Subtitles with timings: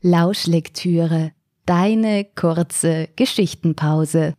[0.00, 1.32] Lauschlektüre,
[1.66, 4.34] deine kurze Geschichtenpause.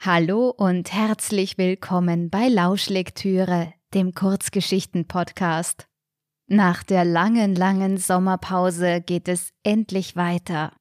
[0.00, 5.86] Hallo und herzlich willkommen bei Lauschlektüre, dem Kurzgeschichten-Podcast.
[6.48, 10.72] Nach der langen, langen Sommerpause geht es endlich weiter.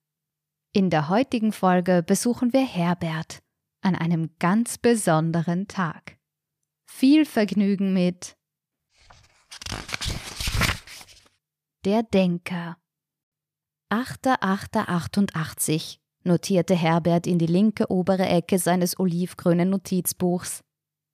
[0.74, 3.44] In der heutigen Folge besuchen wir Herbert
[3.82, 6.18] an einem ganz besonderen Tag.
[6.88, 8.36] Viel Vergnügen mit
[11.84, 12.78] Der Denker.
[13.92, 20.62] 8.8.88 notierte Herbert in die linke obere Ecke seines olivgrünen Notizbuchs.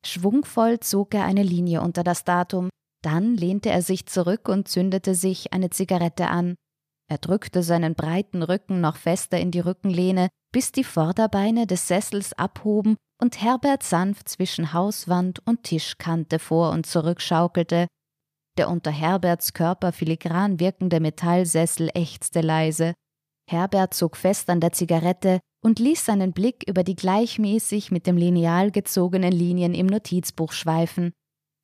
[0.06, 2.68] Schwungvoll zog er eine Linie unter das Datum,
[3.02, 6.56] dann lehnte er sich zurück und zündete sich eine Zigarette an.
[7.10, 12.34] Er drückte seinen breiten Rücken noch fester in die Rückenlehne, bis die Vorderbeine des Sessels
[12.34, 17.88] abhoben und Herbert sanft zwischen Hauswand und Tischkante vor und zurück schaukelte,
[18.58, 22.94] der unter Herberts Körper filigran wirkende Metallsessel ächzte leise.
[23.50, 28.18] Herbert zog fest an der Zigarette und ließ seinen Blick über die gleichmäßig mit dem
[28.18, 31.14] Lineal gezogenen Linien im Notizbuch schweifen.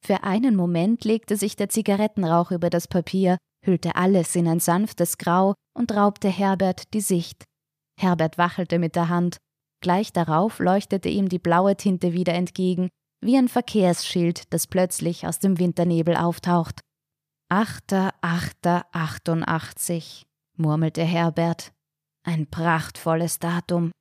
[0.06, 5.18] Für einen Moment legte sich der Zigarettenrauch über das Papier, hüllte alles in ein sanftes
[5.18, 7.44] Grau und raubte Herbert die Sicht.
[8.00, 9.38] Herbert wachelte mit der Hand.
[9.82, 12.90] Gleich darauf leuchtete ihm die blaue Tinte wieder entgegen,
[13.26, 16.82] wie ein Verkehrsschild, das plötzlich aus dem Winternebel auftaucht.
[17.50, 20.24] Achter, achter, achtundachtzig,
[20.58, 21.72] murmelte Herbert.
[22.26, 23.92] Ein prachtvolles Datum.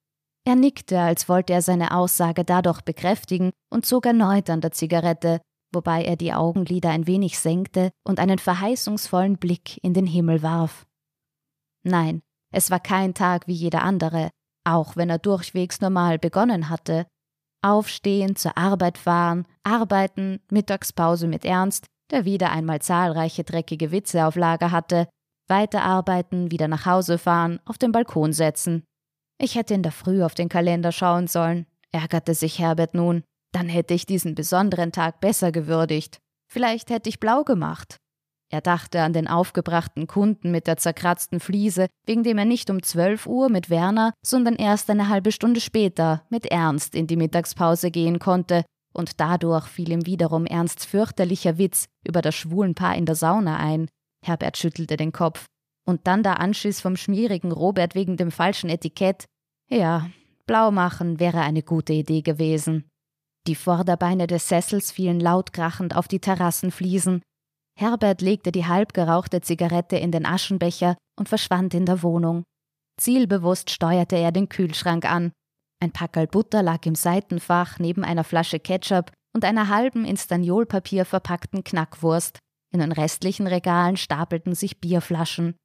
[0.44, 5.40] Er nickte, als wollte er seine Aussage dadurch bekräftigen und zog erneut an der Zigarette,
[5.72, 10.86] wobei er die Augenlider ein wenig senkte und einen verheißungsvollen Blick in den Himmel warf.
[11.84, 14.30] Nein, es war kein Tag wie jeder andere,
[14.64, 17.06] auch wenn er durchwegs normal begonnen hatte,
[17.62, 24.36] Aufstehen, zur Arbeit fahren, arbeiten, Mittagspause mit Ernst, der wieder einmal zahlreiche dreckige Witze auf
[24.36, 25.08] Lager hatte,
[25.48, 28.84] weiterarbeiten, wieder nach Hause fahren, auf den Balkon setzen.
[29.38, 33.22] Ich hätte in der Früh auf den Kalender schauen sollen, ärgerte sich Herbert nun.
[33.52, 36.18] Dann hätte ich diesen besonderen Tag besser gewürdigt.
[36.50, 37.96] Vielleicht hätte ich blau gemacht.
[38.52, 42.82] Er dachte an den aufgebrachten Kunden mit der zerkratzten Fliese, wegen dem er nicht um
[42.82, 47.90] zwölf Uhr mit Werner, sondern erst eine halbe Stunde später mit Ernst in die Mittagspause
[47.90, 53.06] gehen konnte, und dadurch fiel ihm wiederum Ernsts fürchterlicher Witz über das schwulen Paar in
[53.06, 53.88] der Sauna ein.
[54.22, 55.46] Herbert schüttelte den Kopf.
[55.86, 59.24] Und dann der Anschiss vom schmierigen Robert wegen dem falschen Etikett.
[59.70, 60.10] Ja,
[60.46, 62.84] blau machen wäre eine gute Idee gewesen.
[63.46, 67.22] Die Vorderbeine des Sessels fielen laut krachend auf die Terrassenfliesen,
[67.78, 72.44] Herbert legte die halbgerauchte Zigarette in den Aschenbecher und verschwand in der Wohnung.
[73.00, 75.32] Zielbewusst steuerte er den Kühlschrank an.
[75.80, 81.04] Ein Packerl Butter lag im Seitenfach neben einer Flasche Ketchup und einer halben in Staniolpapier
[81.04, 82.38] verpackten Knackwurst.
[82.72, 85.56] In den restlichen Regalen stapelten sich Bierflaschen.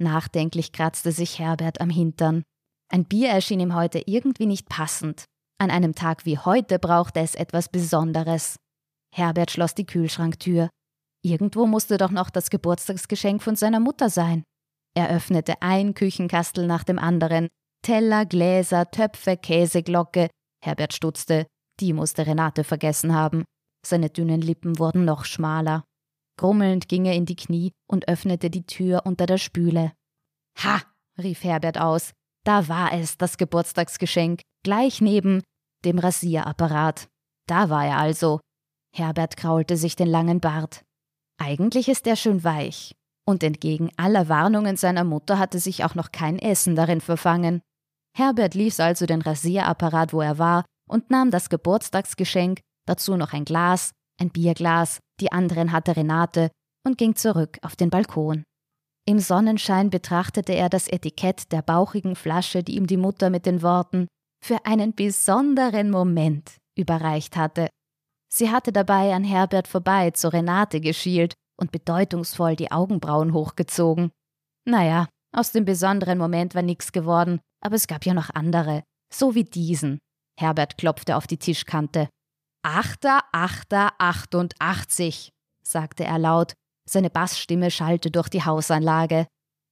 [0.00, 2.44] Nachdenklich kratzte sich Herbert am Hintern.
[2.90, 5.24] Ein Bier erschien ihm heute irgendwie nicht passend.
[5.60, 8.56] An einem Tag wie heute brauchte es etwas Besonderes.
[9.14, 10.70] Herbert schloss die Kühlschranktür.
[11.22, 14.44] Irgendwo musste doch noch das Geburtstagsgeschenk von seiner Mutter sein.
[14.94, 17.48] Er öffnete ein Küchenkastel nach dem anderen.
[17.82, 20.28] Teller, Gläser, Töpfe, Käseglocke.
[20.64, 21.46] Herbert stutzte.
[21.80, 23.44] Die musste Renate vergessen haben.
[23.86, 25.84] Seine dünnen Lippen wurden noch schmaler.
[26.38, 29.92] Grummelnd ging er in die Knie und öffnete die Tür unter der Spüle.
[30.58, 30.82] Ha!
[31.18, 32.12] rief Herbert aus.
[32.44, 35.42] Da war es, das Geburtstagsgeschenk, gleich neben
[35.84, 37.08] dem Rasierapparat.
[37.46, 38.40] Da war er also.
[38.94, 40.84] Herbert kraulte sich den langen Bart.
[41.38, 42.94] Eigentlich ist er schön weich.
[43.26, 47.60] Und entgegen aller Warnungen seiner Mutter hatte sich auch noch kein Essen darin verfangen.
[48.16, 53.44] Herbert ließ also den Rasierapparat, wo er war, und nahm das Geburtstagsgeschenk, dazu noch ein
[53.44, 56.50] Glas, ein Bierglas, die anderen hatte Renate,
[56.86, 58.44] und ging zurück auf den Balkon.
[59.06, 63.62] Im Sonnenschein betrachtete er das Etikett der bauchigen Flasche, die ihm die Mutter mit den
[63.62, 64.06] Worten
[64.44, 67.68] für einen besonderen Moment überreicht hatte.
[68.28, 74.10] Sie hatte dabei an Herbert vorbei zu Renate geschielt und bedeutungsvoll die Augenbrauen hochgezogen.
[74.64, 78.82] Naja, aus dem besonderen Moment war nichts geworden, aber es gab ja noch andere,
[79.12, 79.98] so wie diesen.
[80.38, 82.08] Herbert klopfte auf die Tischkante.
[82.62, 85.30] Achter, Achter, achtundachtzig,
[85.64, 86.54] sagte er laut.
[86.88, 89.26] Seine Bassstimme schallte durch die Hausanlage.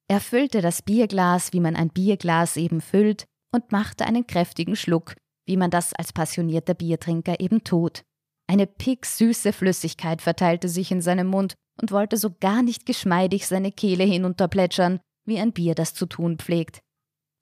[0.09, 3.25] Er füllte das Bierglas, wie man ein Bierglas eben füllt,
[3.55, 5.15] und machte einen kräftigen Schluck,
[5.47, 8.03] wie man das als passionierter Biertrinker eben tut.
[8.49, 13.73] Eine picksüße Flüssigkeit verteilte sich in seinem Mund und wollte so gar nicht geschmeidig seine
[13.73, 16.79] Kehle hinunterplätschern, wie ein Bier das zu tun pflegt.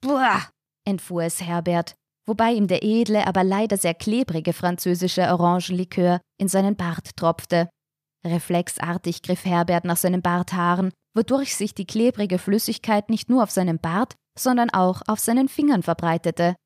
[0.00, 0.48] Buah,
[0.86, 1.94] entfuhr es Herbert,
[2.26, 7.68] wobei ihm der edle, aber leider sehr klebrige französische Orangenlikör in seinen Bart tropfte.
[8.24, 13.78] Reflexartig griff Herbert nach seinen Barthaaren, wodurch sich die klebrige Flüssigkeit nicht nur auf seinem
[13.78, 16.56] Bart, sondern auch auf seinen Fingern verbreitete.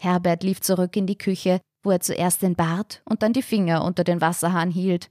[0.00, 3.84] Herbert lief zurück in die Küche, wo er zuerst den Bart und dann die Finger
[3.84, 5.10] unter den Wasserhahn hielt.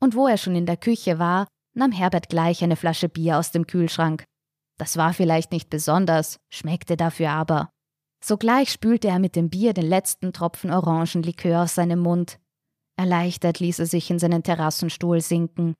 [0.00, 3.50] Und wo er schon in der Küche war, nahm Herbert gleich eine Flasche Bier aus
[3.50, 4.24] dem Kühlschrank.
[4.78, 7.70] Das war vielleicht nicht besonders, schmeckte dafür aber.
[8.24, 12.38] Sogleich spülte er mit dem Bier den letzten Tropfen Orangenlikör aus seinem Mund.
[12.96, 15.74] Erleichtert ließ er sich in seinen Terrassenstuhl sinken.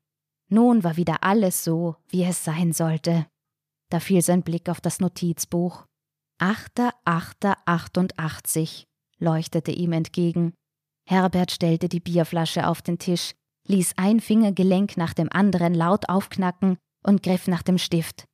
[0.51, 3.27] Nun war wieder alles so, wie es sein sollte.
[3.91, 5.87] Da fiel sein Blick auf das Notizbuch.
[6.39, 8.87] Achter, Achter, 88
[9.19, 10.55] leuchtete ihm entgegen.
[11.07, 13.33] Herbert stellte die Bierflasche auf den Tisch,
[13.67, 18.25] ließ ein Fingergelenk nach dem anderen laut aufknacken und griff nach dem Stift.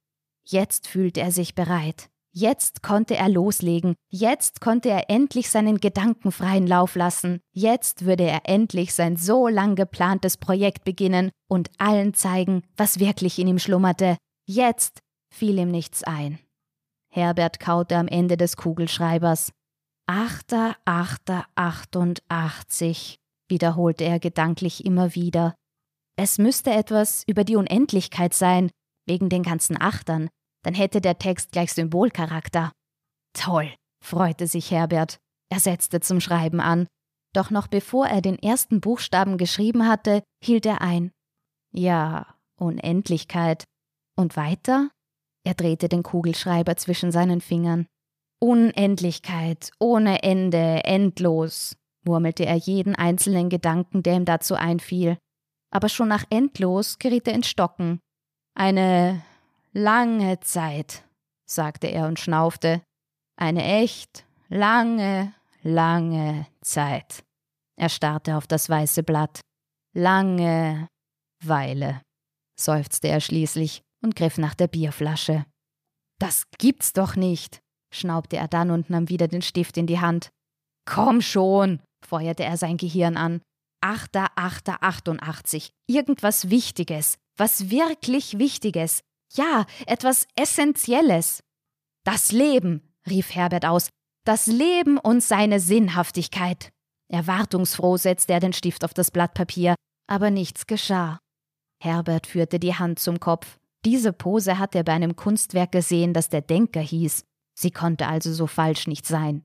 [0.45, 2.09] Jetzt fühlte er sich bereit.
[2.33, 3.97] Jetzt konnte er loslegen.
[4.09, 7.41] Jetzt konnte er endlich seinen Gedanken freien Lauf lassen.
[7.53, 13.39] Jetzt würde er endlich sein so lang geplantes Projekt beginnen und allen zeigen, was wirklich
[13.41, 14.17] in ihm schlummerte.
[14.47, 15.01] Jetzt
[15.33, 16.39] fiel ihm nichts ein.
[17.13, 19.51] Herbert kaute am Ende des Kugelschreibers.
[20.13, 25.55] Achter, Achter, 88, wiederholte er gedanklich immer wieder.
[26.17, 28.73] Es müsste etwas über die Unendlichkeit sein,
[29.07, 30.29] wegen den ganzen Achtern,
[30.65, 32.73] dann hätte der Text gleich Symbolcharakter.
[33.35, 33.73] Toll,
[34.05, 35.19] freute sich Herbert.
[35.49, 36.89] Er setzte zum Schreiben an.
[37.33, 41.13] Doch noch bevor er den ersten Buchstaben geschrieben hatte, hielt er ein.
[41.73, 43.63] Ja, Unendlichkeit.
[44.17, 44.91] Und weiter?
[45.47, 47.87] Er drehte den Kugelschreiber zwischen seinen Fingern.
[48.41, 55.19] Unendlichkeit, ohne Ende, endlos, murmelte er jeden einzelnen Gedanken, der ihm dazu einfiel.
[55.71, 58.01] Aber schon nach endlos geriet er ins Stocken.
[58.55, 59.23] Eine
[59.73, 61.05] lange Zeit,
[61.47, 62.83] sagte er und schnaufte.
[63.37, 67.23] Eine echt lange, lange Zeit.
[67.77, 69.41] Er starrte auf das weiße Blatt.
[69.95, 70.89] Lange
[71.45, 72.03] Weile,
[72.59, 75.45] seufzte er schließlich und griff nach der Bierflasche.
[76.19, 77.61] Das gibt's doch nicht,
[77.93, 80.31] schnaubte er dann und nahm wieder den Stift in die Hand.
[80.87, 83.43] Komm schon, feuerte er sein Gehirn an.
[83.83, 85.71] Achter, Achter, 88.
[85.87, 87.19] Irgendwas Wichtiges.
[87.37, 89.01] Was wirklich Wichtiges.
[89.33, 91.41] Ja, etwas Essentielles.
[92.05, 93.89] Das Leben, rief Herbert aus.
[94.27, 96.71] Das Leben und seine Sinnhaftigkeit.
[97.11, 99.75] Erwartungsfroh setzte er den Stift auf das Blatt Papier,
[100.07, 101.19] aber nichts geschah.
[101.83, 103.59] Herbert führte die Hand zum Kopf.
[103.85, 107.25] Diese Pose hatte er bei einem Kunstwerk gesehen, das der Denker hieß.
[107.61, 109.43] Sie konnte also so falsch nicht sein.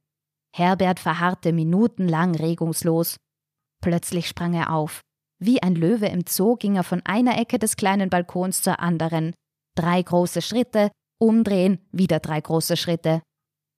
[0.56, 3.18] Herbert verharrte minutenlang regungslos.
[3.82, 5.02] Plötzlich sprang er auf.
[5.38, 9.34] Wie ein Löwe im Zoo ging er von einer Ecke des kleinen Balkons zur anderen.
[9.76, 13.22] Drei große Schritte, umdrehen, wieder drei große Schritte.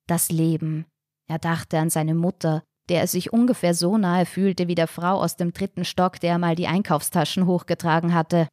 [0.08, 0.86] Das Leben.
[1.28, 5.20] Er dachte an seine Mutter, der er sich ungefähr so nahe fühlte wie der Frau
[5.20, 8.48] aus dem dritten Stock, der mal die Einkaufstaschen hochgetragen hatte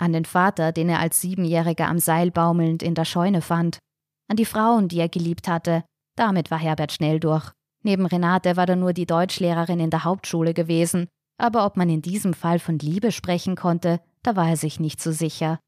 [0.00, 3.78] an den Vater, den er als Siebenjähriger am Seil baumelnd in der Scheune fand,
[4.30, 5.84] an die Frauen, die er geliebt hatte.
[6.16, 7.50] Damit war Herbert schnell durch.
[7.82, 11.08] Neben Renate war da nur die Deutschlehrerin in der Hauptschule gewesen,
[11.38, 15.00] aber ob man in diesem Fall von Liebe sprechen konnte, da war er sich nicht
[15.00, 15.58] so sicher.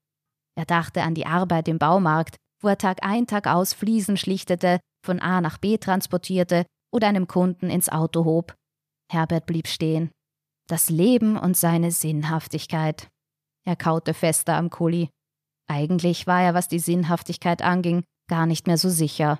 [0.55, 4.79] Er dachte an die Arbeit im Baumarkt, wo er Tag ein, Tag aus Fliesen schlichtete,
[5.05, 8.55] von A nach B transportierte oder einem Kunden ins Auto hob.
[9.11, 10.11] Herbert blieb stehen.
[10.69, 13.09] Das Leben und seine Sinnhaftigkeit.
[13.67, 15.09] Er kaute fester am Kuli.
[15.69, 19.39] Eigentlich war er, was die Sinnhaftigkeit anging, gar nicht mehr so sicher.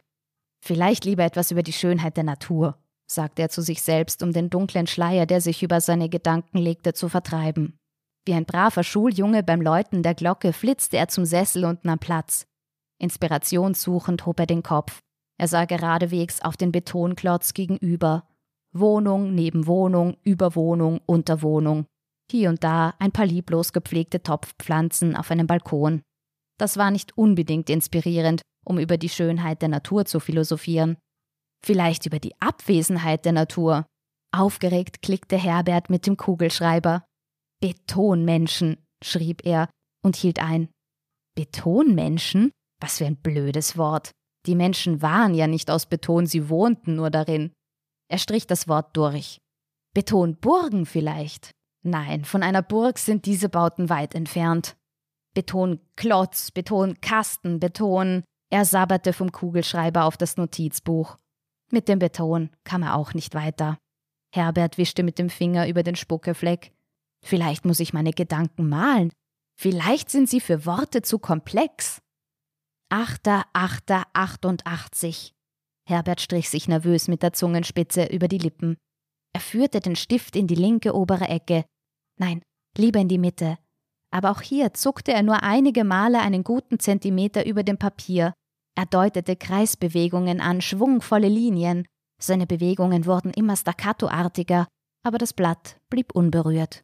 [0.63, 2.77] Vielleicht lieber etwas über die Schönheit der Natur,
[3.11, 6.93] sagte er zu sich selbst, um den dunklen Schleier, der sich über seine Gedanken legte,
[6.93, 7.79] zu vertreiben.
[8.27, 12.45] Wie ein braver Schuljunge beim Läuten der Glocke flitzte er zum Sessel und nahm Platz.
[12.99, 14.99] Inspirationssuchend hob er den Kopf.
[15.41, 18.29] Er sah geradewegs auf den Betonklotz gegenüber.
[18.75, 21.87] Wohnung neben Wohnung, über Wohnung, unter Wohnung.
[22.31, 26.03] Hier und da ein paar lieblos gepflegte Topfpflanzen auf einem Balkon.
[26.59, 30.97] Das war nicht unbedingt inspirierend, um über die Schönheit der Natur zu philosophieren.
[31.65, 33.87] Vielleicht über die Abwesenheit der Natur.
[34.35, 37.05] Aufgeregt klickte Herbert mit dem Kugelschreiber.
[37.61, 39.69] Betonmenschen, schrieb er
[40.03, 40.69] und hielt ein.
[41.37, 42.51] Betonmenschen?
[42.81, 44.11] Was für ein blödes Wort.
[44.47, 47.53] Die Menschen waren ja nicht aus Beton, sie wohnten nur darin.
[48.11, 49.39] Er strich das Wort durch.
[49.95, 51.53] Betonburgen vielleicht.
[51.85, 54.77] Nein, von einer Burg sind diese Bauten weit entfernt.
[55.35, 58.25] Betonklotz, Betonkasten, Beton.
[58.53, 61.17] Er sabberte vom Kugelschreiber auf das Notizbuch.
[61.71, 63.79] Mit dem Beton kam er auch nicht weiter.
[64.31, 66.71] Herbert wischte mit dem Finger über den Spuckefleck.
[67.25, 69.11] Vielleicht muss ich meine Gedanken malen.
[69.59, 72.03] Vielleicht sind sie für Worte zu komplex.
[72.91, 75.33] Achter, Achter, 88.
[75.89, 78.77] Herbert strich sich nervös mit der Zungenspitze über die Lippen.
[79.33, 81.65] Er führte den Stift in die linke obere Ecke.
[82.19, 82.43] Nein,
[82.77, 83.57] lieber in die Mitte.
[84.11, 88.35] Aber auch hier zuckte er nur einige Male einen guten Zentimeter über dem Papier.
[88.75, 91.87] Er deutete Kreisbewegungen an, schwungvolle Linien.
[92.21, 94.67] Seine Bewegungen wurden immer staccatoartiger,
[95.05, 96.83] aber das Blatt blieb unberührt.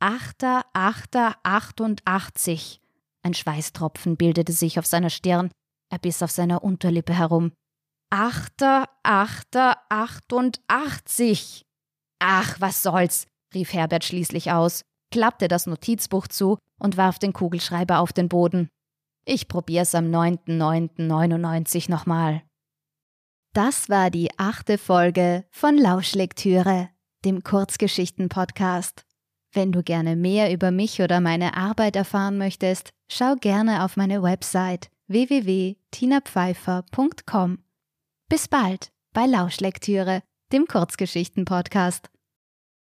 [0.00, 2.80] Achter, Achter, achtundachtzig.
[3.24, 5.50] Ein Schweißtropfen bildete sich auf seiner Stirn.
[5.90, 7.52] Er biss auf seiner Unterlippe herum.
[8.10, 11.62] Achter, Achter, achtundachtzig.
[12.18, 18.00] Ach, was soll's, rief Herbert schließlich aus, klappte das Notizbuch zu und warf den Kugelschreiber
[18.00, 18.68] auf den Boden.
[19.24, 22.42] Ich probier's am 9.9.99 nochmal.
[23.54, 26.88] Das war die achte Folge von Lauschlektüre,
[27.24, 29.04] dem Kurzgeschichten-Podcast.
[29.52, 34.22] Wenn du gerne mehr über mich oder meine Arbeit erfahren möchtest, schau gerne auf meine
[34.22, 37.58] Website www.tinapfeifer.com.
[38.28, 42.08] Bis bald bei Lauschlektüre, dem Kurzgeschichten-Podcast.